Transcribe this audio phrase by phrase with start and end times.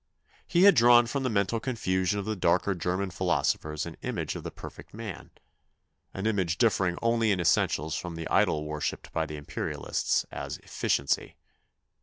[0.47, 4.41] He had drawn from the mental confusion of the darker German philosophers an image of
[4.41, 5.29] the perfect man
[6.11, 10.57] an image differing only in in essentials from the idol worshipped by the Imperialists as"
[10.63, 11.35] efficiency."